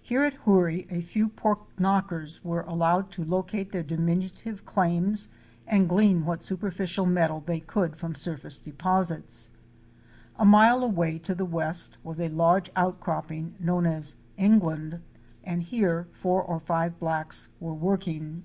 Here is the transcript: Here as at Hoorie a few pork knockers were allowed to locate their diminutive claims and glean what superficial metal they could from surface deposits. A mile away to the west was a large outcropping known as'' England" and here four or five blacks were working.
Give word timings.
Here 0.00 0.22
as 0.22 0.34
at 0.34 0.38
Hoorie 0.42 0.86
a 0.88 1.00
few 1.00 1.28
pork 1.30 1.80
knockers 1.80 2.40
were 2.44 2.60
allowed 2.60 3.10
to 3.10 3.24
locate 3.24 3.72
their 3.72 3.82
diminutive 3.82 4.64
claims 4.64 5.30
and 5.66 5.88
glean 5.88 6.24
what 6.24 6.42
superficial 6.42 7.06
metal 7.06 7.40
they 7.40 7.58
could 7.58 7.96
from 7.96 8.14
surface 8.14 8.60
deposits. 8.60 9.56
A 10.36 10.44
mile 10.44 10.84
away 10.84 11.18
to 11.18 11.34
the 11.34 11.44
west 11.44 11.98
was 12.04 12.20
a 12.20 12.28
large 12.28 12.70
outcropping 12.76 13.56
known 13.58 13.84
as'' 13.84 14.14
England" 14.52 15.00
and 15.42 15.64
here 15.64 16.06
four 16.12 16.40
or 16.40 16.60
five 16.60 17.00
blacks 17.00 17.48
were 17.58 17.74
working. 17.74 18.44